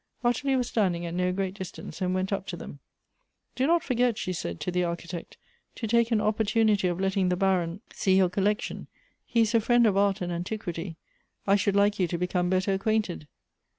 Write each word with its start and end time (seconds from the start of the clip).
Ottilie 0.23 0.55
was 0.55 0.67
standing 0.69 1.05
at 1.05 1.13
no 1.13 1.31
great 1.31 1.53
distance, 1.53 2.01
and 2.01 2.15
went 2.15 2.33
up 2.33 2.47
to 2.47 2.57
them. 2.57 2.79
"Do 3.55 3.67
not 3.67 3.83
forget," 3.83 4.17
she 4.17 4.33
said 4.33 4.59
to 4.61 4.71
the 4.71 4.81
Aiehitect," 4.81 5.35
to 5.75 5.85
take 5.85 6.09
an 6.09 6.19
opportunity 6.19 6.87
of 6.87 6.99
letting 6.99 7.29
the 7.29 7.35
Baron 7.35 7.81
see 7.93 8.17
your 8.17 8.27
Elective 8.35 8.87
Affinities. 8.87 8.87
181 8.87 8.87
collection. 8.87 8.87
He 9.27 9.41
is 9.41 9.53
a 9.53 9.61
friend 9.63 9.85
of 9.85 9.95
art 9.97 10.21
and 10.21 10.31
antiquity. 10.31 10.97
I 11.45 11.55
should 11.55 11.75
like 11.75 11.99
you 11.99 12.07
to 12.07 12.17
become 12.17 12.49
better 12.49 12.73
acquainted." 12.73 13.27